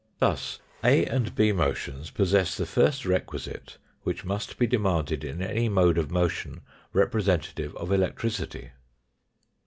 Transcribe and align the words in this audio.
Thus 0.17 0.59
A 0.83 1.05
and 1.05 1.35
B 1.35 1.51
motions 1.51 2.09
possess 2.09 2.57
the 2.57 2.65
first 2.65 3.05
requisite 3.05 3.77
which 4.01 4.25
must 4.25 4.57
be 4.57 4.65
demanded 4.65 5.23
in 5.23 5.43
any 5.43 5.69
mode 5.69 5.99
of 5.99 6.09
motion 6.09 6.61
representative 6.91 7.75
of 7.75 7.91
electricity. 7.91 8.71